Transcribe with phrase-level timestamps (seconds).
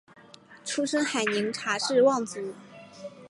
[0.65, 2.55] 出身海宁查氏望族。